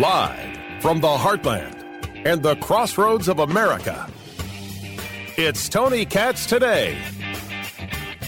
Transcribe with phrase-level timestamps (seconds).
[0.00, 1.76] Live from the heartland
[2.24, 4.10] and the crossroads of America.
[5.36, 6.96] It's Tony Katz today.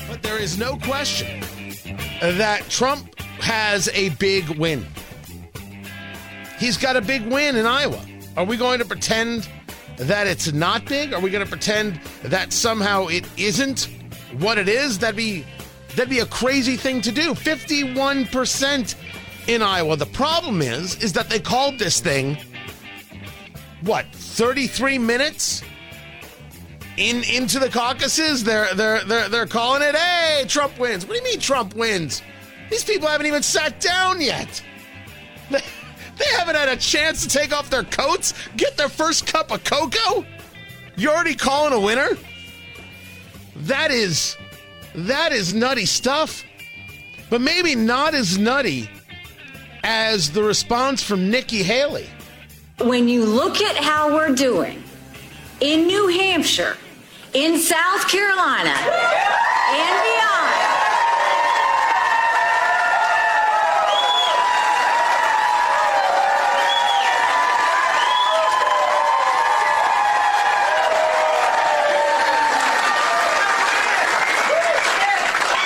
[0.07, 1.41] But there is no question
[2.21, 4.87] that Trump has a big win.
[6.59, 8.05] He's got a big win in Iowa.
[8.37, 9.49] Are we going to pretend
[9.97, 11.15] that it's not big?
[11.15, 13.89] Are we going to pretend that somehow it isn't
[14.41, 14.99] what it is?
[14.99, 15.47] That'd be
[15.97, 17.33] that'd be a crazy thing to do.
[17.33, 18.95] 51%
[19.47, 19.97] in Iowa.
[19.97, 22.37] The problem is is that they called this thing
[23.83, 25.63] what, 33 minutes
[26.97, 28.45] in into the caucuses?
[28.45, 32.23] They're they're they're they're calling it, "Hey, Trump wins." What do you mean Trump wins?
[32.71, 34.63] These people haven't even sat down yet.
[35.51, 39.65] They haven't had a chance to take off their coats, get their first cup of
[39.65, 40.25] cocoa.
[40.95, 42.11] You're already calling a winner?
[43.57, 44.37] That is
[44.95, 46.45] that is nutty stuff.
[47.31, 48.91] But maybe not as nutty
[49.85, 52.09] as the response from Nikki Haley.
[52.81, 54.83] When you look at how we're doing
[55.61, 56.77] in New Hampshire,
[57.33, 60.53] in South Carolina, and beyond,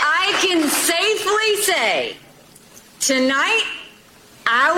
[0.03, 2.17] I can safely say
[3.01, 3.76] tonight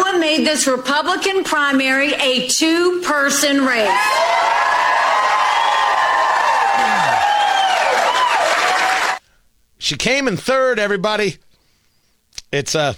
[0.09, 3.89] Iowa made this Republican primary a two person race.
[9.79, 11.39] She came in third, everybody.
[12.53, 12.81] It's a.
[12.81, 12.93] Uh,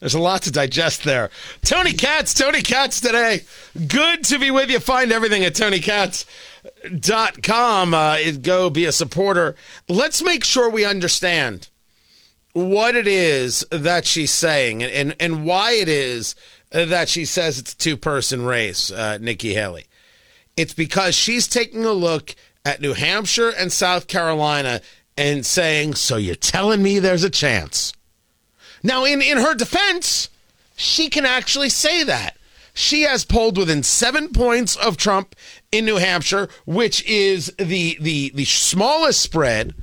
[0.00, 1.30] there's a lot to digest there.
[1.60, 3.42] Tony Katz, Tony Katz today.
[3.86, 4.80] Good to be with you.
[4.80, 7.92] Find everything at TonyKatz.com.
[7.92, 9.56] Uh, go be a supporter.
[9.90, 11.68] Let's make sure we understand
[12.52, 16.34] what it is that she's saying and, and, and why it is
[16.70, 19.86] that she says it's a two person race, uh, Nikki Haley.
[20.56, 24.80] It's because she's taking a look at New Hampshire and South Carolina
[25.16, 27.92] and saying, So you're telling me there's a chance?
[28.82, 30.30] Now, in, in her defense,
[30.76, 32.36] she can actually say that.
[32.72, 35.34] She has polled within seven points of Trump
[35.72, 39.74] in New Hampshire, which is the the the smallest spread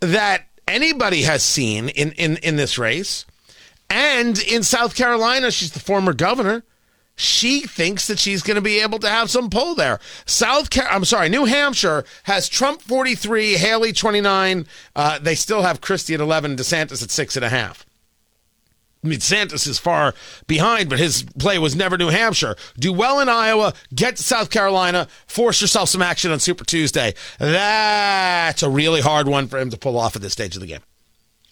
[0.00, 3.26] that anybody has seen in, in, in this race.
[3.88, 6.62] And in South Carolina, she's the former governor.
[7.16, 10.00] She thinks that she's going to be able to have some pull there.
[10.24, 14.66] South Car- I'm sorry, New Hampshire has Trump 43, Haley 29.
[14.96, 17.84] Uh, they still have Christie at 11, DeSantis at six and a half.
[19.02, 20.14] I mean, DeSantis is far
[20.46, 22.54] behind, but his play was never New Hampshire.
[22.78, 27.14] Do well in Iowa, get to South Carolina, force yourself some action on Super Tuesday.
[27.38, 30.66] That's a really hard one for him to pull off at this stage of the
[30.66, 30.80] game.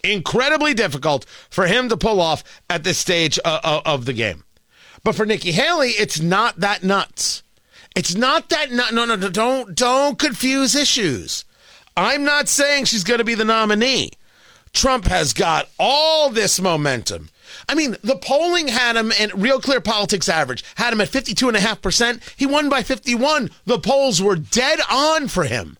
[0.05, 4.45] Incredibly difficult for him to pull off at this stage uh, uh, of the game.
[5.03, 7.43] But for Nikki Haley, it's not that nuts.
[7.97, 8.93] It's not that nut.
[8.93, 9.29] No, no, no.
[9.31, 11.45] Don't don't confuse issues.
[11.97, 14.11] I'm not saying she's going to be the nominee.
[14.73, 17.31] Trump has got all this momentum.
[17.69, 22.23] I mean, the polling had him, and Real Clear Politics average had him at 52.5%.
[22.37, 23.51] He won by 51.
[23.65, 25.79] The polls were dead on for him.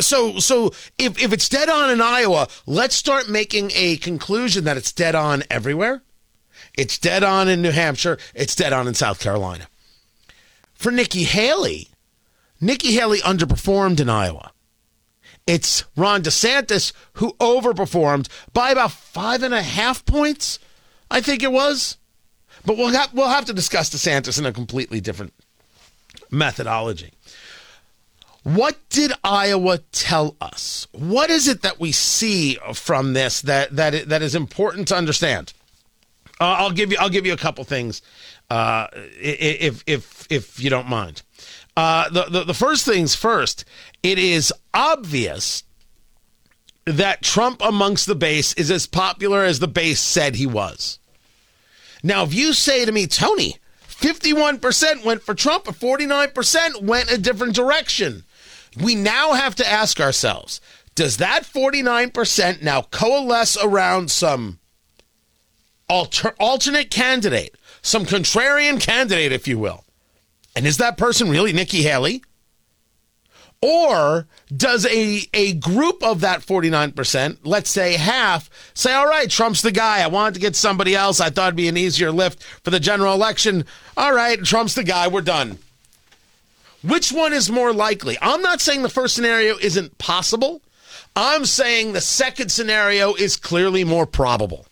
[0.00, 0.68] So, so
[0.98, 5.14] if, if it's dead on in Iowa, let's start making a conclusion that it's dead
[5.14, 6.02] on everywhere.
[6.76, 8.18] It's dead on in New Hampshire.
[8.34, 9.68] It's dead on in South Carolina.
[10.74, 11.88] For Nikki Haley,
[12.60, 14.52] Nikki Haley underperformed in Iowa.
[15.46, 20.58] It's Ron DeSantis who overperformed by about five and a half points,
[21.10, 21.96] I think it was.
[22.64, 25.34] But we'll have, we'll have to discuss DeSantis in a completely different
[26.30, 27.12] methodology.
[28.44, 30.86] What did Iowa tell us?
[30.92, 35.54] What is it that we see from this that that that is important to understand?
[36.40, 38.02] Uh, I'll give you I'll give you a couple things,
[38.50, 41.22] uh, if if if you don't mind.
[41.74, 43.64] Uh, the, the the first things first.
[44.02, 45.64] It is obvious
[46.84, 50.98] that Trump amongst the base is as popular as the base said he was.
[52.04, 53.56] Now, if you say to me, Tony,
[53.88, 58.24] 51% went for Trump, but 49% went a different direction,
[58.82, 60.60] we now have to ask ourselves
[60.94, 64.60] does that 49% now coalesce around some
[65.88, 69.84] alter- alternate candidate, some contrarian candidate, if you will?
[70.54, 72.22] And is that person really Nikki Haley?
[73.60, 79.62] Or does a, a group of that 49%, let's say half, say, all right, Trump's
[79.62, 80.02] the guy.
[80.02, 81.18] I wanted to get somebody else.
[81.18, 83.64] I thought it'd be an easier lift for the general election.
[83.96, 85.08] All right, Trump's the guy.
[85.08, 85.58] We're done.
[86.82, 88.18] Which one is more likely?
[88.20, 90.60] I'm not saying the first scenario isn't possible.
[91.16, 94.66] I'm saying the second scenario is clearly more probable.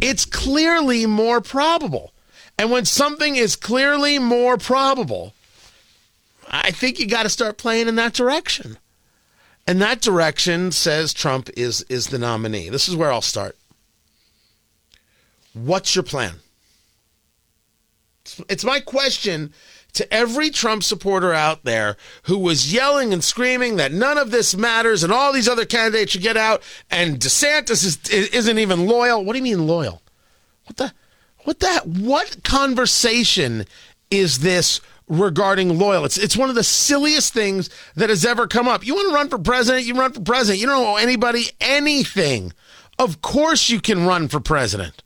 [0.00, 2.12] It's clearly more probable.
[2.58, 5.34] And when something is clearly more probable,
[6.48, 8.78] I think you got to start playing in that direction.
[9.66, 12.68] And that direction says Trump is is the nominee.
[12.68, 13.56] This is where I'll start.
[15.54, 16.36] What's your plan?
[18.48, 19.52] It's my question
[19.94, 24.54] to every Trump supporter out there who was yelling and screaming that none of this
[24.54, 29.24] matters and all these other candidates should get out and DeSantis is, isn't even loyal.
[29.24, 30.02] What do you mean loyal?
[30.64, 30.92] What the
[31.44, 33.64] what that what conversation
[34.10, 36.04] is this regarding loyal?
[36.04, 38.86] It's it's one of the silliest things that has ever come up.
[38.86, 40.60] You want to run for president, you run for president.
[40.60, 42.52] You don't owe anybody anything.
[42.98, 45.02] Of course you can run for president.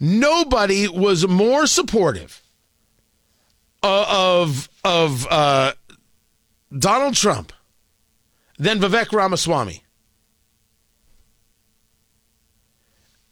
[0.00, 2.42] Nobody was more supportive
[3.82, 5.72] of of uh,
[6.76, 7.52] Donald Trump
[8.58, 9.82] than Vivek Ramaswamy.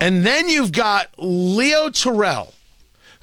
[0.01, 2.54] And then you've got Leo Terrell,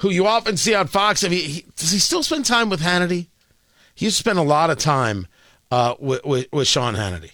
[0.02, 1.24] who you often see on Fox.
[1.24, 3.28] I mean, he, does he still spend time with Hannity?
[3.94, 5.28] He used to spend a lot of time
[5.70, 7.32] uh, with, with, with Sean Hannity.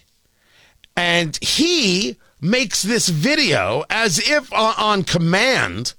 [0.94, 5.94] And he makes this video as if uh, on command.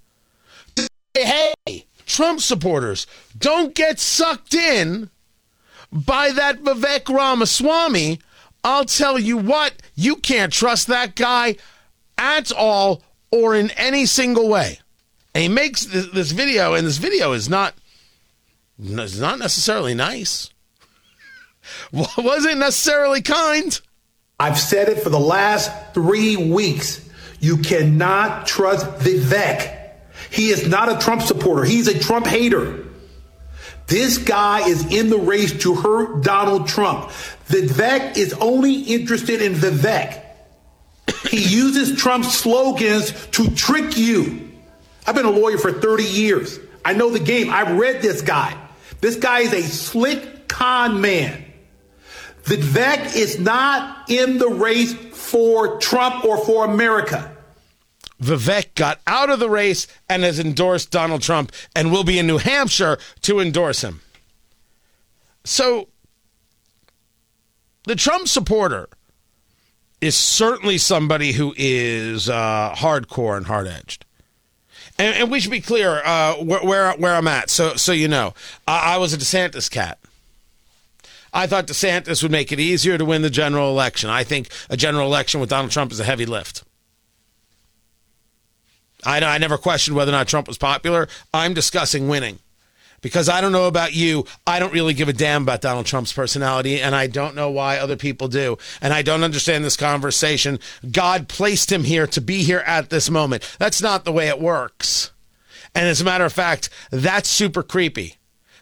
[1.16, 5.10] Hey, hey, Trump supporters, don't get sucked in
[5.92, 8.20] by that Vivek Ramaswamy.
[8.64, 11.56] I'll tell you what, you can't trust that guy
[12.16, 13.02] at all
[13.32, 14.80] or in any single way.
[15.34, 17.76] And he makes this, this video, and this video is not,
[18.80, 20.50] is not necessarily nice.
[21.92, 23.80] Wasn't necessarily kind.
[24.40, 27.08] I've said it for the last three weeks.
[27.40, 29.78] You cannot trust Vivek.
[30.32, 31.64] He is not a Trump supporter.
[31.64, 32.86] He's a Trump hater.
[33.88, 37.10] This guy is in the race to hurt Donald Trump.
[37.48, 40.24] Vivek is only interested in Vivek.
[41.30, 44.49] He uses Trump's slogans to trick you.
[45.10, 46.60] I've been a lawyer for 30 years.
[46.86, 47.50] I know the game.
[47.50, 48.56] I've read this guy.
[49.02, 51.46] This guy is a slick con man.
[52.44, 57.36] Vivek is not in the race for Trump or for America.
[58.22, 62.28] Vivek got out of the race and has endorsed Donald Trump and will be in
[62.28, 64.02] New Hampshire to endorse him.
[65.44, 65.88] So,
[67.86, 68.88] the Trump supporter
[70.02, 74.06] is certainly somebody who is uh, hardcore and hard edged.
[75.00, 77.50] And, and, we should be clear uh, where, where, where I'm at.
[77.50, 78.34] So so you know,
[78.68, 79.98] I, I was a DeSantis cat.
[81.34, 84.10] I thought DeSantis would make it easier to win the general election.
[84.10, 86.64] I think a general election with Donald Trump is a heavy lift.
[89.06, 91.08] I, I never questioned whether or not Trump was popular.
[91.34, 92.40] I'm discussing winning
[93.02, 94.26] because I don't know about you.
[94.46, 97.78] I don't really give a damn about Donald Trump's personality, and I don't know why
[97.78, 98.58] other people do.
[98.82, 100.60] And I don't understand this conversation.
[100.92, 103.56] God placed him here to be here at this moment.
[103.60, 105.12] That's not the way it works.
[105.76, 108.16] And as a matter of fact, that's super creepy.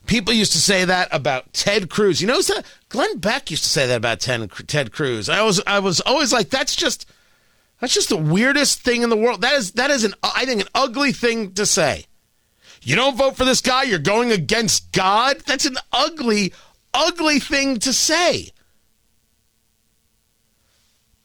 [0.06, 2.22] People used to say that about Ted Cruz.
[2.22, 2.42] You know,
[2.90, 5.28] Glenn Beck used to say that about Ted, Ted Cruz.
[5.28, 7.06] I was, I was always like, that's just
[7.80, 9.42] that's just the weirdest thing in the world.
[9.42, 12.06] That is that is an I think an ugly thing to say.
[12.82, 15.40] You don't vote for this guy, you're going against God?
[15.46, 16.54] That's an ugly
[16.94, 18.50] ugly thing to say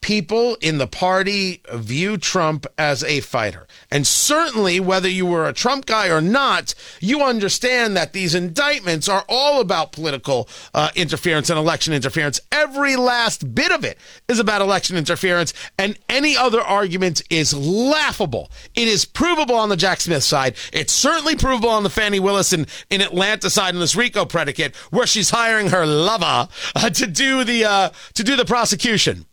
[0.02, 3.66] people in the party view Trump as a fighter.
[3.90, 9.08] And certainly, whether you were a Trump guy or not, you understand that these indictments
[9.08, 12.40] are all about political uh, interference and election interference.
[12.50, 18.50] Every last bit of it is about election interference, and any other argument is laughable.
[18.74, 20.56] It is provable on the Jack Smith side.
[20.72, 24.74] It's certainly provable on the Fani Willis in, in Atlanta side in this RICO predicate,
[24.90, 29.26] where she's hiring her lover uh, to do the uh, to do the prosecution.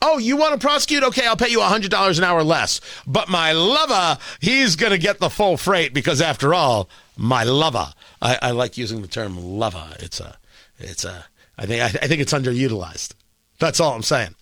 [0.00, 1.02] Oh, you want to prosecute?
[1.02, 2.80] Okay, I'll pay you $100 an hour less.
[3.06, 7.92] But my lover, he's going to get the full freight because after all, my lover.
[8.22, 9.96] I, I like using the term lover.
[9.98, 10.36] It's a,
[10.78, 11.26] it's a,
[11.56, 13.14] I think, I, I think it's underutilized.
[13.58, 14.34] That's all I'm saying.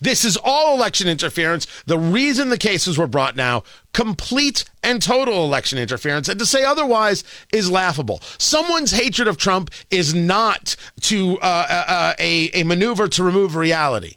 [0.00, 1.66] This is all election interference.
[1.86, 6.28] The reason the cases were brought now, complete and total election interference.
[6.28, 8.20] And to say otherwise is laughable.
[8.38, 13.56] Someone's hatred of Trump is not to uh, uh, uh a, a maneuver to remove
[13.56, 14.14] reality.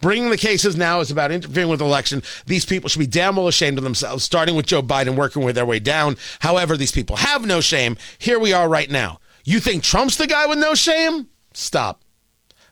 [0.00, 2.22] Bringing the cases now is about interfering with the election.
[2.44, 5.54] These people should be damn well ashamed of themselves, starting with Joe Biden, working with
[5.54, 6.16] their way down.
[6.40, 7.96] However, these people have no shame.
[8.18, 9.20] Here we are right now.
[9.44, 11.28] You think Trump's the guy with no shame?
[11.54, 12.02] Stop.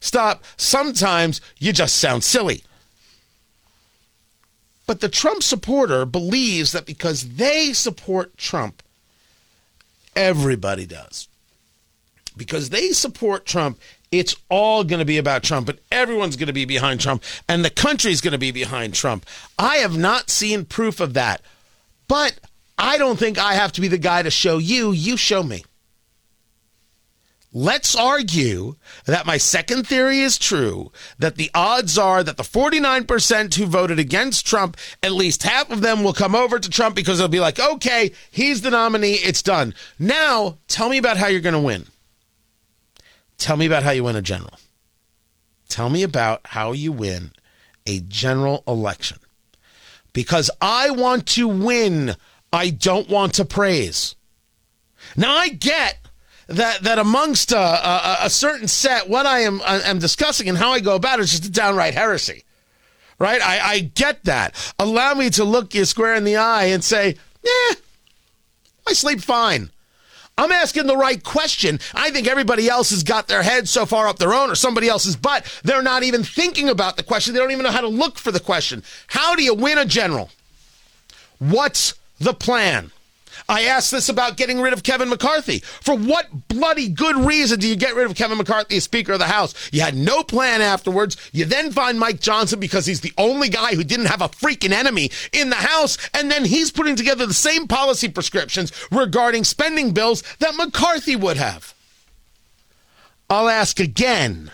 [0.01, 0.45] Stop.
[0.59, 2.63] Sometimes you just sound silly.
[4.87, 8.83] But the Trump supporter believes that because they support Trump,
[10.15, 11.29] everybody does.
[12.37, 13.79] Because they support Trump,
[14.19, 17.65] it's all going to be about Trump, and everyone's going to be behind Trump, and
[17.65, 19.27] the country's going to be behind Trump.
[19.59, 21.41] I have not seen proof of that,
[22.09, 22.39] but
[22.79, 25.65] I don't think I have to be the guy to show you, you show me.
[27.57, 28.75] Let's argue
[29.07, 30.91] that my second theory is true,
[31.21, 35.81] that the odds are that the 49% who voted against Trump, at least half of
[35.81, 39.41] them will come over to Trump because they'll be like, okay, he's the nominee, it's
[39.41, 39.73] done.
[40.01, 41.87] Now, tell me about how you're going to win.
[43.39, 44.59] Tell me about how you win a general.
[45.69, 47.33] Tell me about how you win
[47.87, 49.19] a general election.
[50.13, 52.15] Because I want to win,
[52.53, 54.15] I don't want to praise.
[55.17, 55.99] Now, I get
[56.47, 60.59] that that amongst a, a, a certain set, what I am I am discussing and
[60.59, 62.45] how I go about it is just a downright heresy,
[63.19, 63.41] right?
[63.41, 64.75] I, I get that.
[64.79, 67.75] Allow me to look you square in the eye and say, "Yeah,
[68.87, 69.71] I sleep fine."
[70.37, 71.79] I'm asking the right question.
[71.95, 74.89] I think everybody else has got their head so far up their own or somebody
[74.89, 77.35] else's butt, they're not even thinking about the question.
[77.35, 78.83] They don't even know how to look for the question.
[79.07, 80.31] How do you win a general?
[81.39, 82.91] What's the plan?
[83.49, 85.59] I asked this about getting rid of Kevin McCarthy.
[85.59, 89.19] For what bloody good reason do you get rid of Kevin McCarthy as Speaker of
[89.19, 89.55] the House?
[89.71, 91.17] You had no plan afterwards.
[91.33, 94.73] You then find Mike Johnson because he's the only guy who didn't have a freaking
[94.73, 95.99] enemy in the House.
[96.15, 101.37] And then he's putting together the same policy prescriptions regarding spending bills that McCarthy would
[101.37, 101.75] have.
[103.29, 104.51] I'll ask again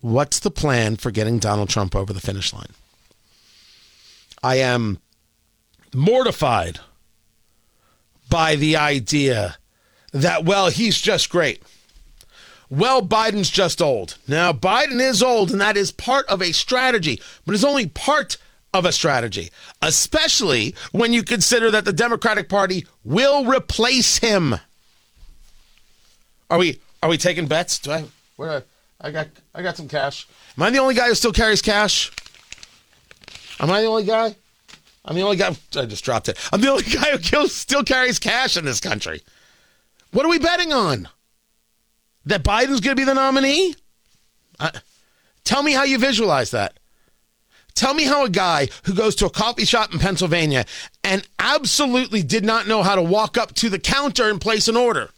[0.00, 2.70] what's the plan for getting Donald Trump over the finish line?
[4.42, 4.98] I am
[5.94, 6.80] mortified
[8.30, 9.58] by the idea
[10.12, 11.62] that, well, he's just great.
[12.70, 14.16] Well, Biden's just old.
[14.28, 18.36] Now, Biden is old, and that is part of a strategy, but it's only part
[18.72, 19.50] of a strategy,
[19.82, 24.54] especially when you consider that the Democratic Party will replace him.
[26.48, 27.78] Are we are we taking bets?
[27.78, 28.04] Do I
[28.36, 28.62] where
[29.00, 30.28] I got I got some cash.
[30.56, 32.12] Am I the only guy who still carries cash?
[33.58, 34.34] Am I the only guy?
[35.10, 35.56] I'm the only guy.
[35.74, 36.38] I just dropped it.
[36.52, 39.22] I'm the only guy who still carries cash in this country.
[40.12, 41.08] What are we betting on?
[42.26, 43.74] That Biden's going to be the nominee?
[45.42, 46.78] Tell me how you visualize that.
[47.74, 50.64] Tell me how a guy who goes to a coffee shop in Pennsylvania
[51.02, 54.76] and absolutely did not know how to walk up to the counter and place an
[54.76, 55.10] order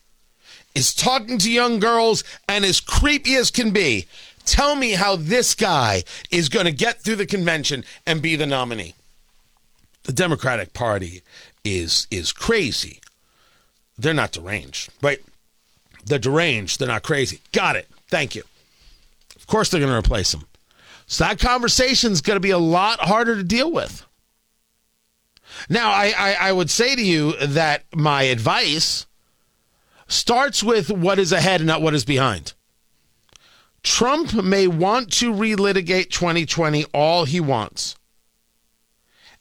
[0.75, 4.06] is talking to young girls and as creepy as can be.
[4.46, 8.46] Tell me how this guy is going to get through the convention and be the
[8.46, 8.94] nominee
[10.04, 11.23] the Democratic Party
[11.64, 13.00] is is crazy.
[13.99, 15.21] They're not deranged, right?
[16.04, 16.78] They're deranged.
[16.80, 17.40] They're not crazy.
[17.52, 17.88] Got it.
[18.09, 18.42] Thank you.
[19.37, 20.47] Of course, they're going to replace them.
[21.06, 24.04] So that conversation is going to be a lot harder to deal with.
[25.68, 29.06] Now, I, I, I would say to you that my advice
[30.09, 32.54] starts with what is ahead and not what is behind.
[33.82, 37.97] Trump may want to relitigate 2020 all he wants.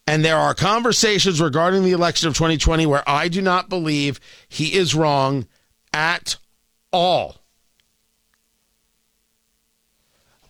[0.06, 4.74] And there are conversations regarding the election of 2020 where I do not believe he
[4.74, 5.46] is wrong
[5.92, 6.36] at
[6.92, 7.36] all.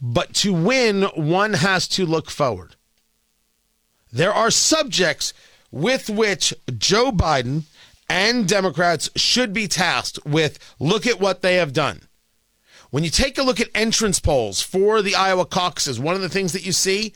[0.01, 2.77] But to win, one has to look forward.
[4.13, 5.33] There are subjects
[5.71, 7.63] with which Joe Biden
[8.09, 12.03] and Democrats should be tasked with look at what they have done.
[12.91, 16.29] When you take a look at entrance polls for the Iowa caucuses, one of the
[16.29, 17.15] things that you see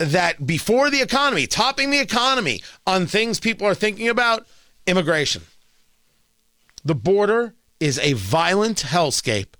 [0.00, 4.46] that before the economy, topping the economy on things people are thinking about,
[4.86, 5.42] immigration.
[6.84, 9.54] The border is a violent hellscape,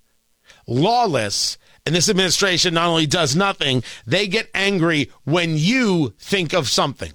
[0.67, 6.67] lawless, and this administration not only does nothing, they get angry when you think of
[6.67, 7.13] something.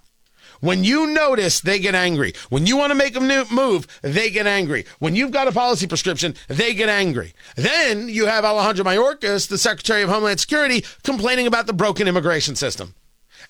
[0.61, 2.33] When you notice, they get angry.
[2.49, 4.87] When you want to make a move, they get angry.
[5.01, 7.35] When you've got a policy prescription, they get angry.
[7.57, 12.55] Then you have Alejandro Mayorkas, the Secretary of Homeland Security, complaining about the broken immigration
[12.57, 12.95] system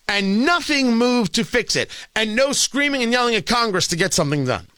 [0.09, 4.15] and nothing moved to fix it, and no screaming and yelling at Congress to get
[4.15, 4.69] something done.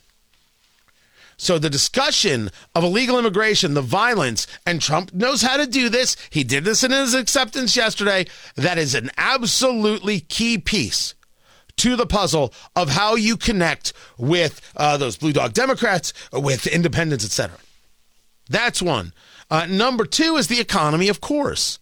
[1.41, 6.17] So the discussion of illegal immigration, the violence, and Trump knows how to do this.
[6.31, 8.27] He did this in his acceptance yesterday.
[8.57, 11.15] That is an absolutely key piece
[11.77, 17.25] to the puzzle of how you connect with uh, those blue dog Democrats, with independents,
[17.25, 17.57] etc.
[18.51, 19.13] That's one.
[19.49, 21.79] Uh, number two is the economy, of course.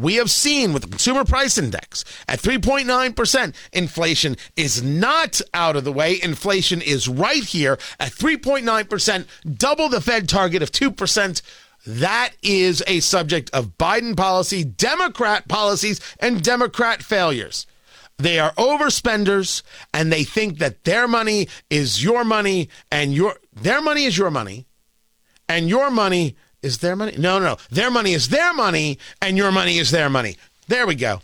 [0.00, 5.84] We have seen with the consumer price index at 3.9%, inflation is not out of
[5.84, 6.18] the way.
[6.22, 9.26] Inflation is right here at 3.9%,
[9.58, 11.42] double the Fed target of 2%.
[11.86, 17.66] That is a subject of Biden policy, Democrat policies, and Democrat failures.
[18.16, 23.80] They are overspenders and they think that their money is your money and your their
[23.80, 24.66] money is your money
[25.48, 27.14] and your money is their money?
[27.16, 27.56] No, no, no.
[27.70, 30.36] Their money is their money, and your money is their money.
[30.68, 31.20] There we go.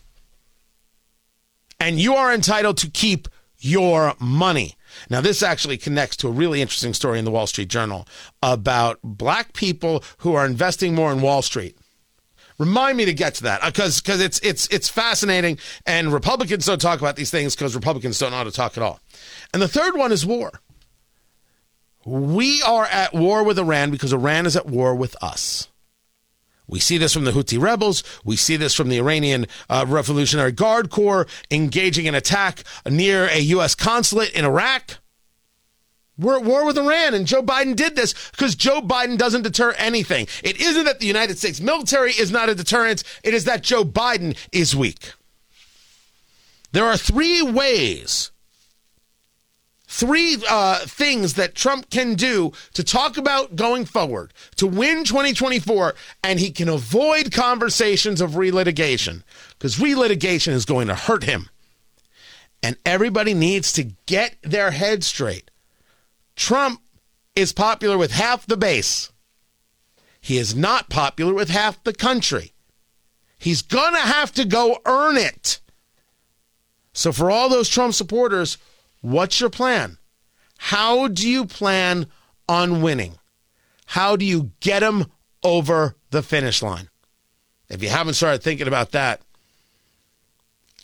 [1.78, 3.28] And you are entitled to keep
[3.58, 4.74] your money.
[5.10, 8.06] Now, this actually connects to a really interesting story in the Wall Street Journal
[8.42, 11.76] about black people who are investing more in Wall Street.
[12.58, 16.64] Remind me to get to that uh, because because it's it's it's fascinating, and Republicans
[16.64, 18.98] don't talk about these things because Republicans don't know how to talk at all.
[19.52, 20.52] And the third one is war.
[22.06, 25.66] We are at war with Iran because Iran is at war with us.
[26.68, 28.04] We see this from the Houthi rebels.
[28.24, 33.40] We see this from the Iranian uh, Revolutionary Guard Corps engaging in attack near a
[33.40, 33.74] U.S.
[33.74, 34.98] consulate in Iraq.
[36.16, 39.72] We're at war with Iran, and Joe Biden did this because Joe Biden doesn't deter
[39.72, 40.28] anything.
[40.44, 43.84] It isn't that the United States military is not a deterrent, it is that Joe
[43.84, 45.12] Biden is weak.
[46.70, 48.30] There are three ways,
[49.86, 55.94] three uh, things that Trump can do to talk about going forward to win 2024,
[56.24, 61.48] and he can avoid conversations of relitigation because relitigation is going to hurt him.
[62.62, 65.50] And everybody needs to get their head straight.
[66.34, 66.80] Trump
[67.36, 69.12] is popular with half the base.
[70.20, 72.52] He is not popular with half the country.
[73.38, 75.60] He's going to have to go earn it.
[76.92, 78.56] So, for all those Trump supporters,
[79.06, 79.98] what's your plan?
[80.58, 82.06] How do you plan
[82.48, 83.14] on winning?
[83.86, 85.06] How do you get them
[85.44, 86.88] over the finish line?
[87.68, 89.20] If you haven't started thinking about that,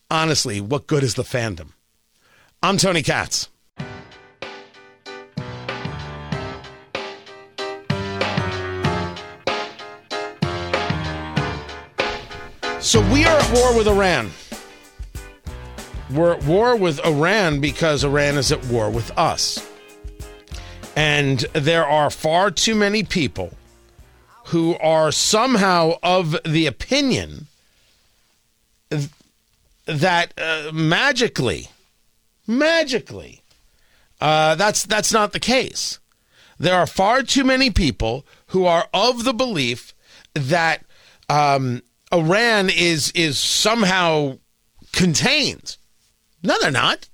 [0.09, 1.71] honestly, what good is the fandom?
[2.63, 3.49] I'm Tony Katz.
[12.79, 14.31] So we are at war with Iran.
[16.15, 19.67] We're at war with Iran because Iran is at war with us.
[20.95, 23.55] And there are far too many people
[24.47, 27.47] who are somehow of the opinion
[29.87, 31.69] that uh, magically,
[32.47, 33.43] magically,
[34.21, 35.99] uh, that's that's not the case.
[36.59, 39.95] There are far too many people who are of the belief
[40.35, 40.85] that
[41.29, 44.39] um, Iran is is somehow
[44.93, 45.79] contained.
[46.43, 47.09] No, they're not.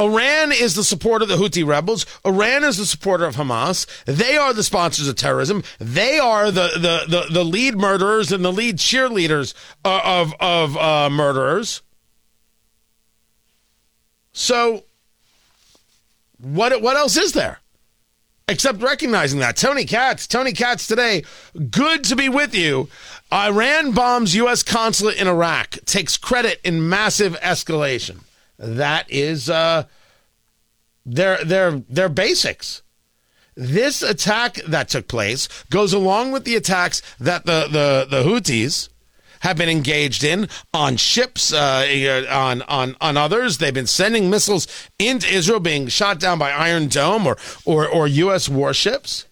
[0.00, 2.06] Iran is the supporter of the Houthi rebels.
[2.24, 3.86] Iran is the supporter of Hamas.
[4.04, 5.62] They are the sponsors of terrorism.
[5.78, 10.76] They are the the the, the lead murderers and the lead cheerleaders uh, of of
[10.76, 11.82] uh, murderers.
[14.32, 14.84] So,
[16.38, 17.60] what what else is there?
[18.48, 19.56] Except recognizing that.
[19.56, 21.22] Tony Katz, Tony Katz today,
[21.70, 22.88] good to be with you.
[23.32, 24.62] Iran bombs U.S.
[24.62, 28.20] consulate in Iraq, takes credit in massive escalation.
[28.58, 29.84] That is uh,
[31.06, 32.82] their their their basics.
[33.54, 38.90] This attack that took place goes along with the attacks that the the, the Houthis
[39.40, 43.58] have been engaged in on ships, uh, on on on others.
[43.58, 44.68] They've been sending missiles
[44.98, 48.48] into Israel, being shot down by Iron Dome or or, or U.S.
[48.48, 49.26] warships.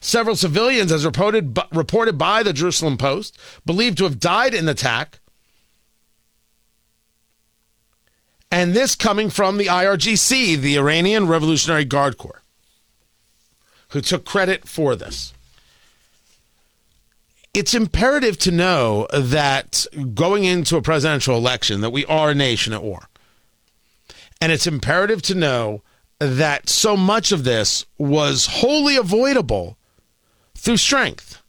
[0.00, 4.72] Several civilians, as reported, reported by the Jerusalem Post, believed to have died in the
[4.72, 5.20] attack.
[8.50, 12.42] And this coming from the IRGC, the Iranian Revolutionary Guard Corps,
[13.90, 15.34] who took credit for this.
[17.52, 19.84] It's imperative to know that
[20.14, 23.08] going into a presidential election that we are a nation at war.
[24.40, 25.82] And it's imperative to know
[26.18, 29.76] that so much of this was wholly avoidable
[30.60, 31.42] through strength.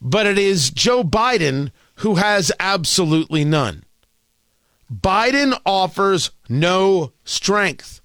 [0.00, 3.84] But it is Joe Biden who has absolutely none.
[4.92, 8.00] Biden offers no strength.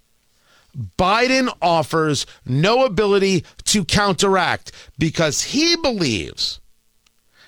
[0.98, 6.60] Biden offers no ability to counteract because he believes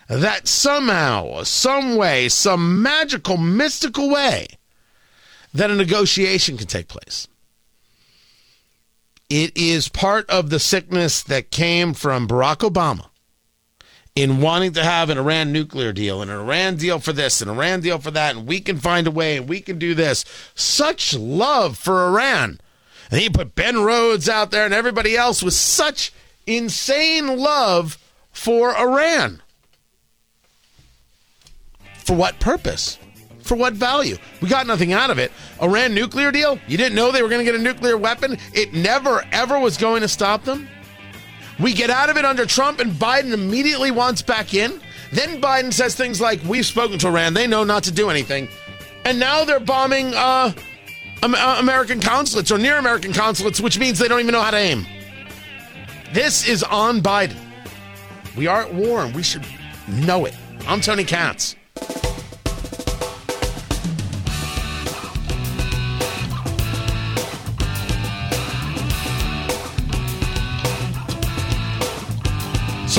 [0.08, 4.47] that somehow, some way, some magical, mystical way,
[5.54, 7.28] that a negotiation can take place.
[9.32, 13.08] It is part of the sickness that came from Barack Obama
[14.13, 17.50] in wanting to have an Iran nuclear deal and an Iran deal for this and
[17.50, 19.96] an Iran deal for that, and we can find a way and we can do
[19.96, 20.26] this.
[20.54, 22.60] Such love for Iran.
[23.10, 26.12] And he put Ben Rhodes out there and everybody else with such
[26.46, 27.98] insane love
[28.34, 29.41] for Iran.
[32.04, 32.98] For what purpose?
[33.43, 34.17] For what value?
[34.41, 35.32] We got nothing out of it.
[35.62, 36.60] Iran nuclear deal?
[36.67, 38.38] You didn't know they were going to get a nuclear weapon?
[38.54, 40.67] It never, ever was going to stop them?
[41.60, 44.82] We get out of it under Trump, and Biden immediately wants back in.
[45.12, 48.47] Then Biden says things like, We've spoken to Iran, they know not to do anything.
[49.06, 50.54] And now they're bombing uh,
[51.23, 54.58] uh American consulates or near American consulates, which means they don't even know how to
[54.58, 54.86] aim.
[56.13, 57.38] This is on Biden.
[58.36, 59.45] We are at war, and we should
[59.88, 60.36] know it.
[60.67, 61.56] I'm Tony Katz.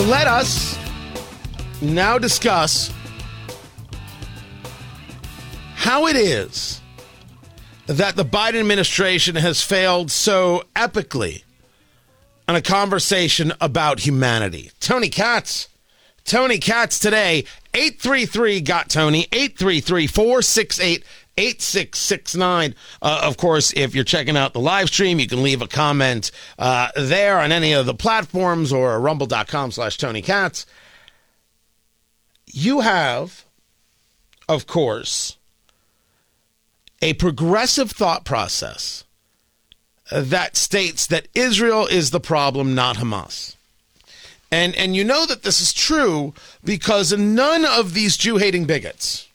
[0.02, 0.76] So let us
[1.80, 2.92] now discuss
[5.76, 6.80] how it is
[7.86, 11.44] that the Biden administration has failed so epically
[12.48, 14.72] on a conversation about humanity.
[14.80, 15.68] Tony Katz.
[16.24, 21.04] Tony Katz today, 833 got Tony, 833 468
[21.36, 22.74] 8669.
[23.00, 26.30] Uh, of course, if you're checking out the live stream, you can leave a comment
[26.58, 30.66] uh, there on any of the platforms or rumble.com slash Tony Katz.
[32.46, 33.44] You have,
[34.48, 35.36] of course,
[37.00, 39.04] a progressive thought process
[40.10, 43.56] that states that Israel is the problem, not Hamas.
[44.50, 49.28] And, and you know that this is true because none of these Jew hating bigots,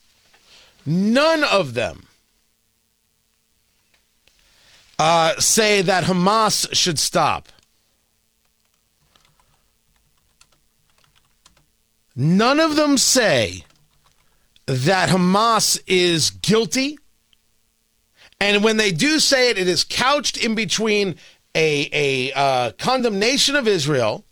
[0.88, 2.08] none of them
[4.98, 7.50] uh, say that Hamas should stop.
[12.16, 13.64] None of them say
[14.66, 16.98] that Hamas is guilty
[18.40, 21.16] and when they do say it, it is couched in between
[21.56, 24.26] a, a uh, condemnation of Israel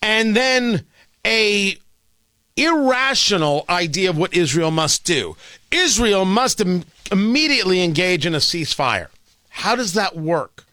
[0.00, 0.86] and then
[1.26, 1.76] a
[2.56, 5.36] irrational idea of what Israel must do.
[5.70, 9.08] Israel must Im- immediately engage in a ceasefire.
[9.50, 10.64] How does that work?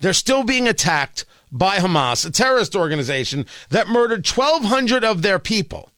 [0.00, 5.90] They're still being attacked by Hamas, a terrorist organization that murdered 1,200 of their people,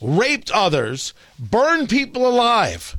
[0.00, 2.96] raped others, burned people alive.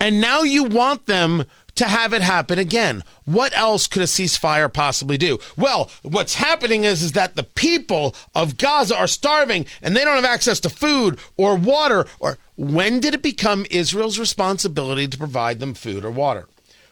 [0.00, 1.44] And now you want them
[1.78, 3.04] to have it happen again.
[3.24, 5.38] What else could a ceasefire possibly do?
[5.56, 10.16] Well, what's happening is, is that the people of Gaza are starving and they don't
[10.16, 15.60] have access to food or water or when did it become Israel's responsibility to provide
[15.60, 16.48] them food or water?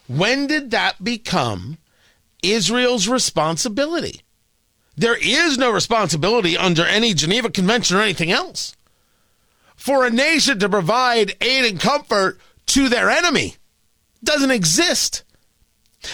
[0.07, 1.79] When did that become
[2.43, 4.23] Israel's responsibility?
[4.97, 8.77] There is no responsibility under any Geneva Convention or anything else
[9.75, 13.57] for a nation to provide aid and comfort to their enemy
[14.23, 15.23] doesn't exist.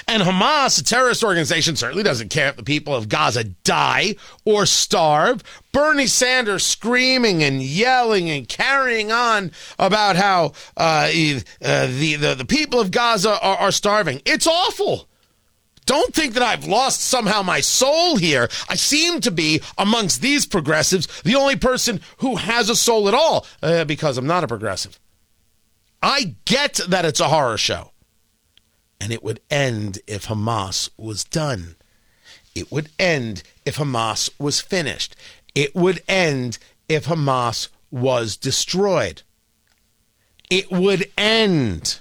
[0.08, 4.64] And Hamas, a terrorist organization, certainly doesn't care if the people of Gaza die or
[4.66, 5.42] starve.
[5.72, 12.46] Bernie Sanders screaming and yelling and carrying on about how uh, uh, the, the, the
[12.46, 14.22] people of Gaza are, are starving.
[14.24, 15.08] It's awful.
[15.84, 18.48] Don't think that I've lost somehow my soul here.
[18.68, 23.14] I seem to be, amongst these progressives, the only person who has a soul at
[23.14, 24.98] all uh, because I'm not a progressive.
[26.00, 27.91] I get that it's a horror show.
[29.02, 31.74] And it would end if Hamas was done.
[32.54, 35.16] It would end if Hamas was finished.
[35.56, 39.22] It would end if Hamas was destroyed.
[40.50, 41.98] It would end.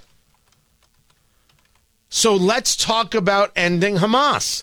[2.08, 4.62] So let's talk about ending Hamas.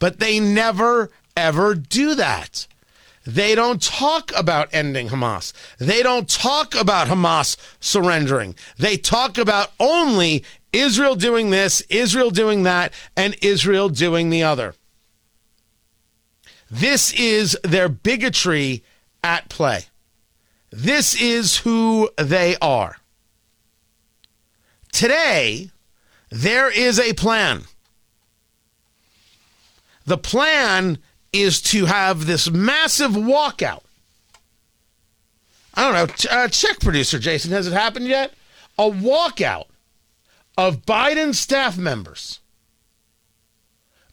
[0.00, 2.66] But they never, ever do that.
[3.26, 5.52] They don't talk about ending Hamas.
[5.78, 8.54] They don't talk about Hamas surrendering.
[8.78, 14.74] They talk about only Israel doing this, Israel doing that, and Israel doing the other.
[16.70, 18.82] This is their bigotry
[19.22, 19.86] at play.
[20.70, 22.96] This is who they are.
[24.92, 25.70] Today,
[26.30, 27.64] there is a plan.
[30.04, 30.98] The plan
[31.32, 33.82] is to have this massive walkout.
[35.74, 36.30] I don't know.
[36.30, 37.50] Uh, check producer Jason.
[37.52, 38.32] Has it happened yet?
[38.78, 39.66] A walkout
[40.56, 42.40] of Biden staff members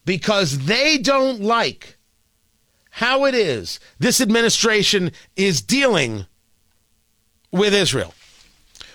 [0.04, 1.96] because they don't like
[2.90, 6.26] how it is this administration is dealing
[7.50, 8.14] with Israel.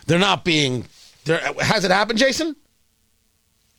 [0.05, 0.85] They're not being.
[1.25, 2.55] There has it happened, Jason?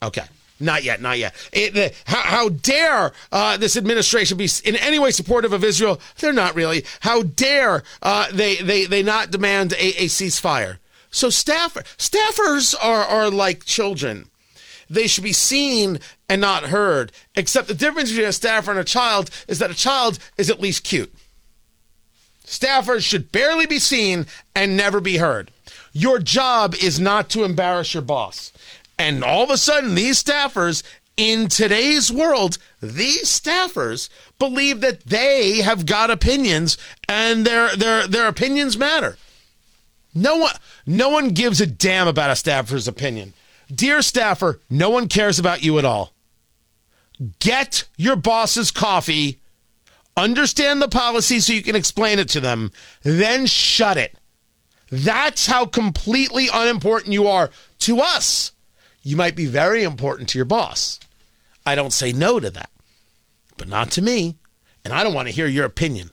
[0.03, 0.25] Okay.
[0.63, 1.35] Not yet, not yet.
[1.53, 5.99] It, the, how, how, dare uh, this administration be in any way supportive of Israel?
[6.19, 6.85] They're not really.
[7.01, 10.77] How dare uh, they, they, they not demand a, a ceasefire?
[11.11, 14.31] So staff, staffers are, are like children.
[14.89, 17.13] They should be seen and not heard.
[17.37, 20.61] Except the difference between a staffer and a child is that a child is at
[20.61, 21.13] least cute.
[22.45, 25.53] Staffers should barely be seen and never be heard.
[25.93, 28.53] Your job is not to embarrass your boss.
[28.99, 30.83] And all of a sudden, these staffers
[31.17, 36.77] in today's world, these staffers believe that they have got opinions
[37.09, 39.17] and their their their opinions matter.
[40.15, 40.55] No one
[40.87, 43.33] no one gives a damn about a staffer's opinion.
[43.73, 46.13] Dear staffer, no one cares about you at all.
[47.39, 49.41] Get your boss's coffee,
[50.17, 54.17] understand the policy so you can explain it to them, then shut it.
[54.91, 58.53] That's how completely unimportant you are to us
[59.03, 61.01] you might be very important to your boss.
[61.65, 62.71] I don't say no to that,
[63.57, 64.37] but not to me.
[64.85, 66.11] and I don't want to hear your opinion.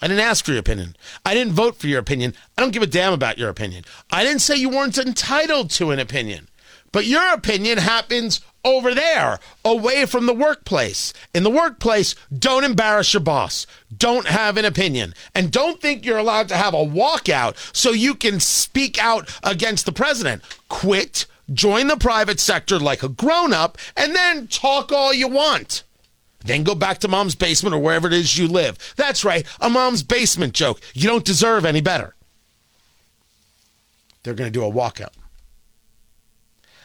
[0.00, 0.96] I didn't ask for your opinion.
[1.24, 2.34] I didn't vote for your opinion.
[2.56, 3.84] I don't give a damn about your opinion.
[4.12, 6.48] I didn't say you weren't entitled to an opinion.
[6.92, 11.12] But your opinion happens over there, away from the workplace.
[11.34, 13.66] In the workplace, don't embarrass your boss.
[13.96, 15.14] Don't have an opinion.
[15.34, 19.86] And don't think you're allowed to have a walkout so you can speak out against
[19.86, 20.42] the president.
[20.68, 25.82] Quit, join the private sector like a grown up, and then talk all you want.
[26.44, 28.78] Then go back to mom's basement or wherever it is you live.
[28.96, 30.80] That's right, a mom's basement joke.
[30.94, 32.14] You don't deserve any better.
[34.22, 35.12] They're going to do a walkout.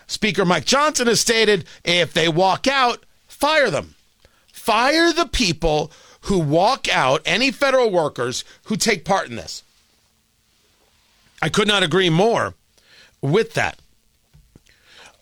[0.08, 3.96] Speaker Mike Johnson has stated if they walk out, fire them.
[4.52, 9.64] Fire the people who walk out, any federal workers who take part in this.
[11.42, 12.54] I could not agree more
[13.22, 13.78] with that.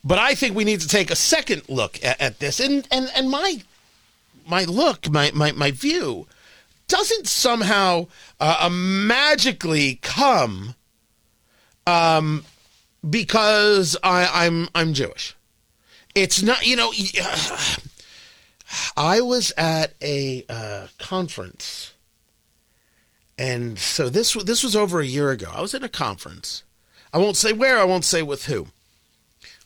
[0.03, 2.59] But I think we need to take a second look at, at this.
[2.59, 3.61] And, and, and my,
[4.51, 6.27] my look, my, my, my view,
[6.89, 8.07] doesn't somehow
[8.39, 10.75] uh, magically come
[11.87, 12.43] um,
[13.09, 15.35] because I, I'm I'm Jewish.
[16.13, 16.91] It's not, you know.
[18.95, 21.93] I was at a uh, conference,
[23.37, 25.49] and so this this was over a year ago.
[25.53, 26.63] I was at a conference.
[27.13, 27.79] I won't say where.
[27.79, 28.67] I won't say with who.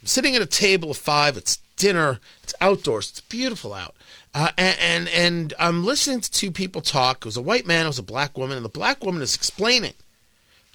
[0.02, 1.38] I'm sitting at a table of five.
[1.38, 2.20] It's dinner.
[2.44, 3.10] It's outdoors.
[3.10, 3.96] It's beautiful out.
[4.36, 7.20] Uh, and, and and I'm listening to two people talk.
[7.20, 7.86] It was a white man.
[7.86, 9.94] It was a black woman, and the black woman is explaining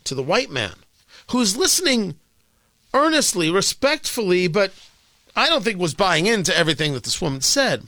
[0.05, 0.77] to the white man,
[1.31, 2.15] who's listening
[2.95, 4.73] earnestly, respectfully, but
[5.37, 7.87] I don't think was buying into everything that this woman said.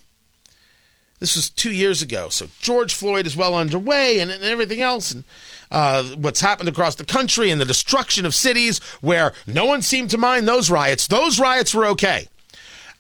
[1.21, 5.11] This was two years ago, so George Floyd is well underway, and, and everything else,
[5.11, 5.25] and
[5.71, 10.11] uh, what's happened across the country, and the destruction of cities where no one seemed
[10.11, 11.07] to mind those riots.
[11.07, 12.29] Those riots were okay.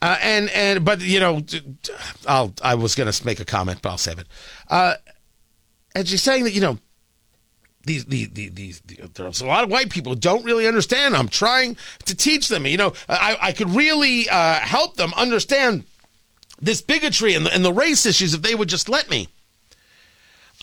[0.02, 1.40] Uh, and and but you know,
[2.26, 4.26] I'll I was going to make a comment, but I'll save it.
[4.68, 4.94] Uh,
[5.94, 6.78] and she's saying that you know
[7.84, 8.80] these, these, these, these,
[9.14, 11.16] there's a lot of white people who don't really understand.
[11.16, 12.66] I'm trying to teach them.
[12.66, 15.84] You know, I, I could really uh, help them understand
[16.60, 19.28] this bigotry and the, and the race issues if they would just let me.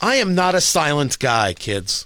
[0.01, 2.05] I am not a silent guy, kids.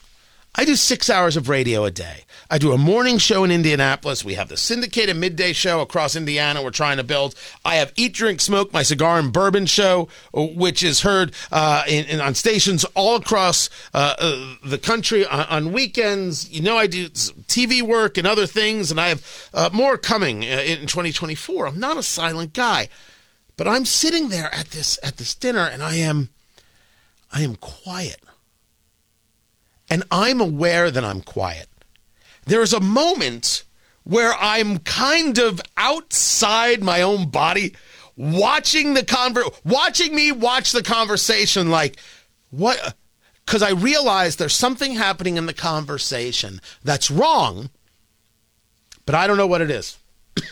[0.56, 2.26] I do six hours of radio a day.
[2.48, 4.24] I do a morning show in Indianapolis.
[4.24, 7.34] We have the syndicated midday show across Indiana we're trying to build.
[7.66, 12.06] I have Eat, Drink, Smoke, my cigar and bourbon show, which is heard uh, in,
[12.06, 16.48] in, on stations all across uh, uh, the country on, on, weekends.
[16.52, 20.44] You know, I do TV work and other things, and I have uh, more coming
[20.44, 21.66] uh, in 2024.
[21.66, 22.90] I'm not a silent guy,
[23.58, 26.30] but I'm sitting there at this at this dinner, and I am
[27.32, 28.20] I am quiet.
[29.94, 31.70] And I'm aware that I'm quiet.
[32.48, 33.64] There's a moment
[34.04, 37.76] where I'm kind of outside my own body,
[38.16, 42.00] watching the conver- watching me watch the conversation like
[42.50, 42.96] what
[43.46, 47.70] because I realize there's something happening in the conversation that's wrong,
[49.06, 50.00] but I don't know what it is.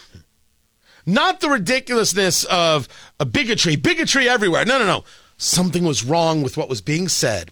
[1.08, 2.88] Not the ridiculousness of
[3.20, 4.66] a bigotry, bigotry everywhere.
[4.66, 5.04] No, no, no.
[5.38, 7.50] Something was wrong with what was being said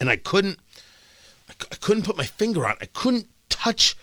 [0.00, 0.58] and I couldn't
[1.70, 2.76] I couldn't put my finger on.
[2.80, 3.96] I couldn't touch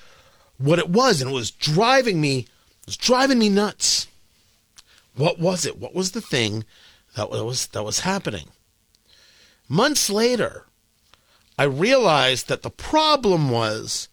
[0.58, 4.08] what it was and it was driving me it was driving me nuts.
[5.16, 5.78] What was it?
[5.78, 6.66] What was the thing
[7.16, 8.50] that was that was happening?
[9.68, 10.66] Months later,
[11.58, 14.10] I realized that the problem was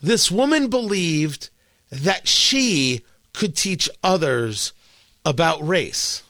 [0.00, 1.48] this woman believed
[1.90, 4.72] that she could teach others
[5.24, 6.22] about race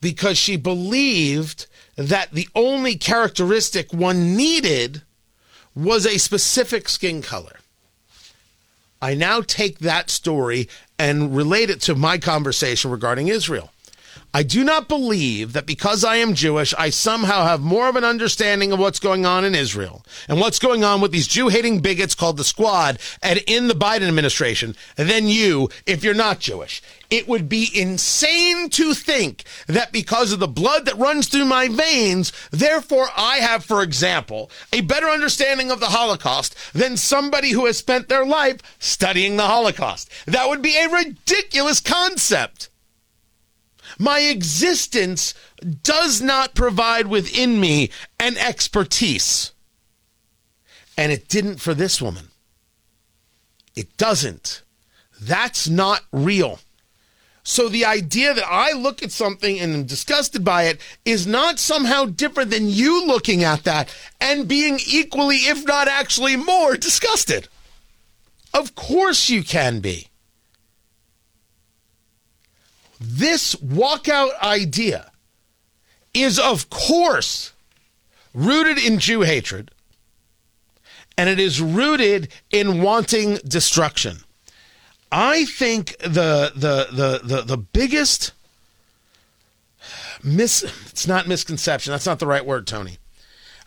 [0.00, 5.02] because she believed that the only characteristic one needed
[5.74, 7.56] was a specific skin color.
[9.00, 13.70] I now take that story and relate it to my conversation regarding Israel.
[14.36, 18.04] I do not believe that because I am Jewish, I somehow have more of an
[18.04, 21.80] understanding of what's going on in Israel and what's going on with these Jew hating
[21.80, 26.82] bigots called the Squad and in the Biden administration than you if you're not Jewish.
[27.08, 31.68] It would be insane to think that because of the blood that runs through my
[31.68, 37.64] veins, therefore I have, for example, a better understanding of the Holocaust than somebody who
[37.64, 40.10] has spent their life studying the Holocaust.
[40.26, 42.68] That would be a ridiculous concept.
[43.98, 45.34] My existence
[45.82, 49.52] does not provide within me an expertise.
[50.98, 52.28] And it didn't for this woman.
[53.74, 54.62] It doesn't.
[55.20, 56.60] That's not real.
[57.42, 61.60] So the idea that I look at something and am disgusted by it is not
[61.60, 67.46] somehow different than you looking at that and being equally, if not actually more, disgusted.
[68.52, 70.08] Of course you can be.
[73.00, 75.10] This walkout idea
[76.14, 77.52] is, of course,
[78.32, 79.70] rooted in Jew hatred,
[81.18, 84.18] and it is rooted in wanting destruction.
[85.12, 88.32] I think the the the the, the biggest
[90.22, 91.92] mis it's not misconception.
[91.92, 92.98] That's not the right word, Tony.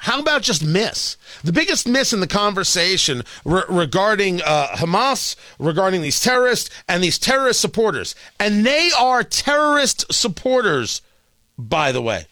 [0.09, 1.17] How about just miss?
[1.43, 7.19] The biggest miss in the conversation re- regarding uh, Hamas, regarding these terrorists and these
[7.19, 11.03] terrorist supporters, and they are terrorist supporters,
[11.59, 12.25] by the way.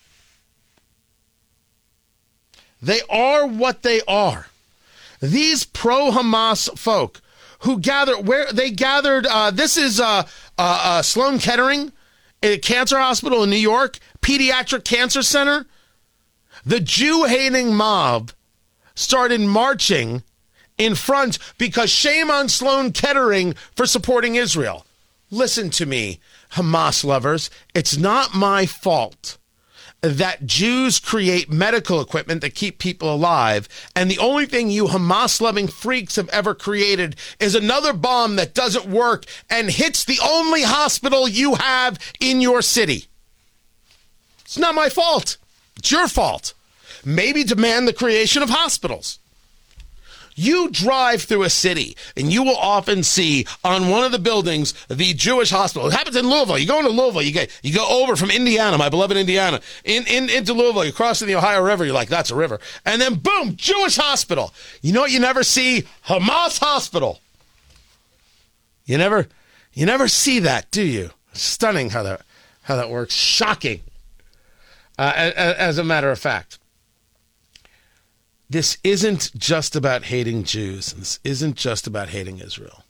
[2.82, 4.48] They are what they are.
[5.22, 7.22] These pro Hamas folk
[7.60, 9.28] who gather where they gathered.
[9.28, 10.24] Uh, this is uh,
[10.58, 11.92] uh, uh Sloan Kettering,
[12.42, 15.68] a cancer hospital in New York, pediatric cancer center
[16.68, 18.34] the Jew hating mob
[18.94, 20.22] started marching
[20.78, 24.86] in front because shame on Sloan Kettering for supporting Israel.
[25.32, 26.20] Listen to me,
[26.52, 27.50] Hamas lovers.
[27.74, 29.38] It's not my fault
[30.02, 33.70] that Jews create medical equipment that keep people alive.
[33.96, 38.54] And the only thing you Hamas loving freaks have ever created is another bomb that
[38.54, 43.06] doesn't work and hits the only hospital you have in your city.
[44.42, 45.38] It's not my fault.
[45.78, 46.54] It's your fault
[47.08, 49.18] maybe demand the creation of hospitals.
[50.36, 54.74] You drive through a city and you will often see on one of the buildings
[54.88, 55.88] the Jewish hospital.
[55.88, 56.60] It happens in Louisville.
[56.60, 60.06] You go into Louisville, you get you go over from Indiana, my beloved Indiana, in,
[60.06, 62.60] in into Louisville, you cross the Ohio River, you're like, that's a river.
[62.86, 64.54] And then boom, Jewish hospital.
[64.84, 65.86] You know what you never see?
[66.06, 67.20] Hamas hospital.
[68.86, 69.28] You never
[69.74, 71.12] you never see that, do you?
[71.34, 72.22] Stunning how that
[72.64, 73.16] how that works.
[73.16, 73.80] Shocking.
[75.00, 76.57] Uh, as, as a matter of fact
[78.50, 80.94] this isn't just about hating Jews.
[80.94, 82.84] This isn't just about hating Israel.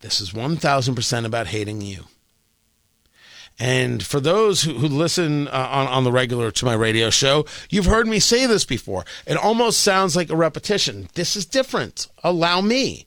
[0.00, 2.04] This is 1000% about hating you.
[3.58, 7.44] And for those who, who listen uh, on, on the regular to my radio show,
[7.70, 9.04] you've heard me say this before.
[9.26, 11.08] It almost sounds like a repetition.
[11.14, 12.06] This is different.
[12.22, 13.06] Allow me.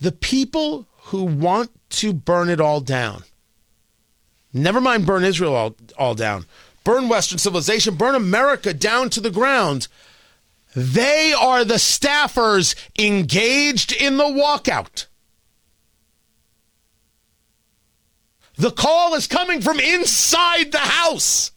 [0.00, 3.24] The people who want to burn it all down,
[4.52, 6.44] never mind burn Israel all, all down,
[6.88, 9.88] burn Western civilization, burn America down to the ground.
[10.74, 15.04] They are the staffers engaged in the walkout.
[18.56, 21.50] The call is coming from inside the house.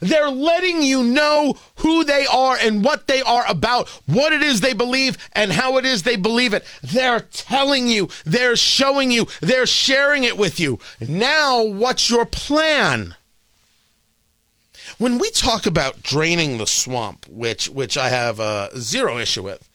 [0.00, 4.60] They're letting you know who they are and what they are about, what it is
[4.60, 6.64] they believe, and how it is they believe it.
[6.82, 10.80] They're telling you, they're showing you, they're sharing it with you.
[10.98, 13.14] Now, what's your plan?
[14.98, 19.68] When we talk about draining the swamp, which which I have uh, zero issue with,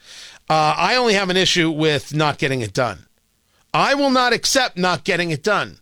[0.50, 3.06] uh, I only have an issue with not getting it done.
[3.74, 5.78] I will not accept not getting it done.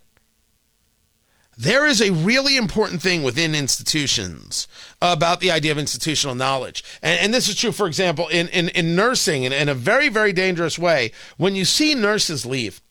[1.58, 4.68] There is a really important thing within institutions
[5.02, 6.86] about the idea of institutional knowledge.
[7.02, 10.08] And, and this is true, for example, in, in, in nursing in, in a very,
[10.08, 11.12] very dangerous way.
[11.36, 12.82] When you see nurses leave,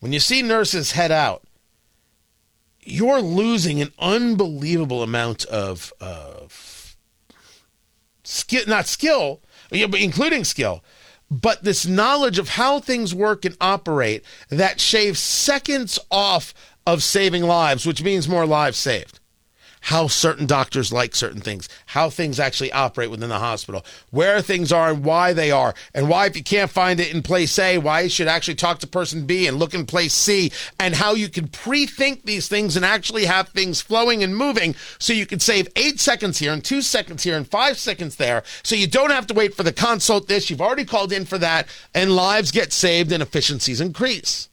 [0.00, 1.45] when you see nurses head out,
[2.86, 5.92] you're losing an unbelievable amount of
[8.24, 10.82] skill, not skill, including skill,
[11.30, 16.54] but this knowledge of how things work and operate that shaves seconds off
[16.86, 19.15] of saving lives, which means more lives saved
[19.86, 24.72] how certain doctors like certain things, how things actually operate within the hospital, where things
[24.72, 27.78] are and why they are, and why if you can't find it in place A,
[27.78, 31.14] why you should actually talk to person B and look in place C, and how
[31.14, 35.38] you can pre-think these things and actually have things flowing and moving so you can
[35.38, 39.10] save eight seconds here and two seconds here and five seconds there so you don't
[39.10, 42.50] have to wait for the consult this, you've already called in for that, and lives
[42.50, 44.48] get saved and efficiencies increase.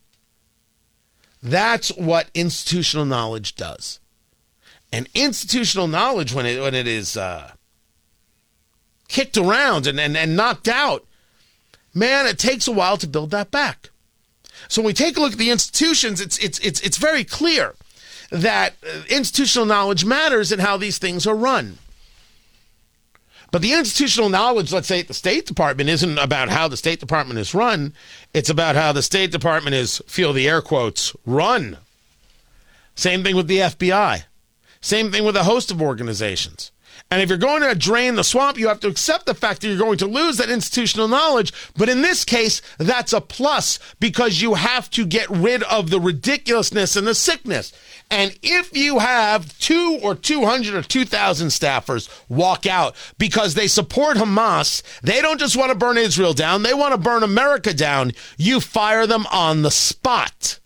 [1.41, 3.99] That's what institutional knowledge does
[4.93, 7.51] and institutional knowledge when it when it is uh,
[9.07, 11.03] kicked around and, and, and knocked out,
[11.95, 13.89] man, it takes a while to build that back.
[14.67, 17.73] So when we take a look at the institutions, it's it's it's it's very clear
[18.29, 21.79] that uh, institutional knowledge matters in how these things are run.
[23.51, 26.99] But the institutional knowledge, let's say at the State Department, isn't about how the State
[26.99, 27.93] Department is run.
[28.33, 31.77] It's about how the State Department is, feel the air quotes, run.
[32.95, 34.25] Same thing with the FBI.
[34.83, 36.71] Same thing with a host of organizations.
[37.09, 39.69] And if you're going to drain the swamp, you have to accept the fact that
[39.69, 41.53] you're going to lose that institutional knowledge.
[41.77, 46.01] But in this case, that's a plus because you have to get rid of the
[46.01, 47.71] ridiculousness and the sickness.
[48.11, 54.17] And if you have two or 200 or 2,000 staffers walk out because they support
[54.17, 58.11] Hamas, they don't just want to burn Israel down, they want to burn America down,
[58.37, 60.59] you fire them on the spot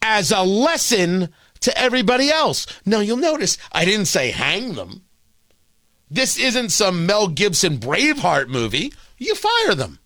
[0.00, 1.30] as a lesson
[1.66, 2.64] to everybody else.
[2.86, 5.02] Now, you'll notice I didn't say hang them.
[6.08, 8.92] This isn't some Mel Gibson Braveheart movie.
[9.18, 9.98] You fire them.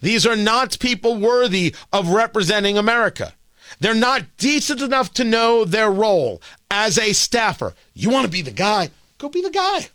[0.00, 3.34] These are not people worthy of representing America.
[3.80, 6.40] They're not decent enough to know their role
[6.70, 7.74] as a staffer.
[7.92, 8.88] You want to be the guy?
[9.18, 9.88] Go be the guy.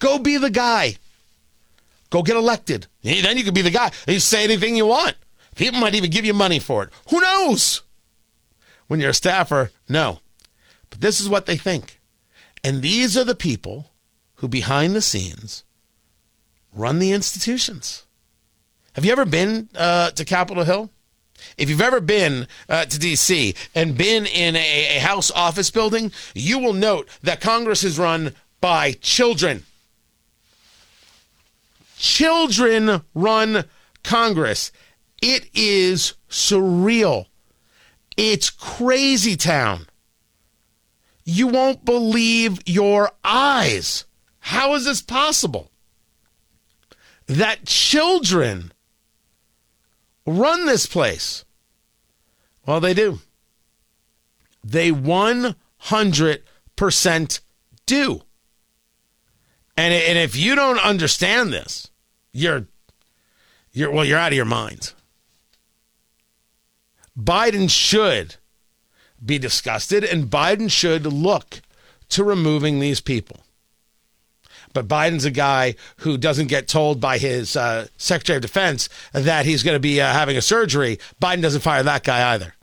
[0.00, 0.96] Go be the guy.
[2.10, 2.86] Go get elected.
[3.02, 3.90] Then you can be the guy.
[4.06, 5.16] You say anything you want.
[5.54, 6.90] People might even give you money for it.
[7.08, 7.82] Who knows?
[8.88, 10.20] When you're a staffer, no.
[10.90, 12.00] But this is what they think.
[12.64, 13.90] And these are the people
[14.36, 15.62] who, behind the scenes,
[16.72, 18.04] run the institutions.
[18.94, 20.90] Have you ever been uh, to Capitol Hill?
[21.56, 23.54] If you've ever been uh, to D.C.
[23.74, 28.34] and been in a, a House office building, you will note that Congress is run
[28.60, 29.64] by children.
[31.96, 33.64] Children run
[34.02, 34.72] Congress.
[35.22, 37.26] It is surreal.
[38.18, 39.86] It's crazy town.
[41.24, 44.06] You won't believe your eyes.
[44.40, 45.70] How is this possible?
[47.26, 48.72] That children
[50.26, 51.44] run this place.
[52.66, 53.20] Well, they do.
[54.64, 57.40] They 100%
[57.86, 58.22] do.
[59.76, 61.92] And, and if you don't understand this,
[62.32, 62.66] you're
[63.72, 64.92] you're well, you're out of your mind.
[67.18, 68.36] Biden should
[69.24, 71.60] be disgusted and Biden should look
[72.10, 73.40] to removing these people.
[74.72, 79.46] But Biden's a guy who doesn't get told by his uh, Secretary of Defense that
[79.46, 80.98] he's going to be uh, having a surgery.
[81.20, 82.54] Biden doesn't fire that guy either.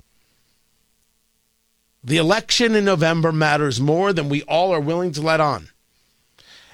[2.03, 5.69] The election in November matters more than we all are willing to let on.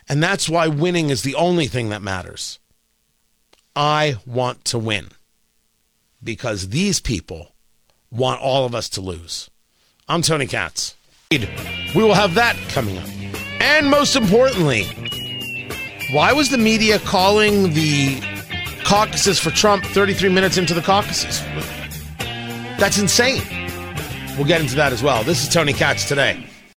[0.09, 2.59] And that's why winning is the only thing that matters.
[3.73, 5.09] I want to win
[6.21, 7.50] because these people
[8.11, 9.49] want all of us to lose.
[10.07, 10.95] I'm Tony Katz.
[11.31, 13.07] We will have that coming up.
[13.61, 14.83] And most importantly,
[16.11, 18.21] why was the media calling the
[18.83, 21.41] caucuses for Trump 33 minutes into the caucuses?
[22.77, 23.41] That's insane.
[24.37, 25.23] We'll get into that as well.
[25.23, 26.45] This is Tony Katz today.